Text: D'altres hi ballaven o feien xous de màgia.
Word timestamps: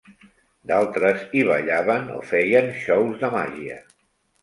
D'altres 0.71 1.27
hi 1.41 1.45
ballaven 1.51 2.09
o 2.17 2.19
feien 2.33 2.75
xous 2.89 3.25
de 3.25 3.35
màgia. 3.39 3.83